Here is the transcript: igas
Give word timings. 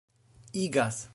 igas 0.53 1.09